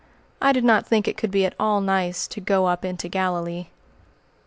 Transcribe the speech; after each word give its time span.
I 0.41 0.51
did 0.51 0.63
not 0.63 0.87
think 0.87 1.07
it 1.07 1.15
could 1.15 1.29
be 1.29 1.45
at 1.45 1.53
all 1.59 1.79
nice 1.79 2.27
to 2.29 2.41
"go 2.41 2.65
up 2.65 2.83
into 2.83 3.07
Galilee." 3.07 3.67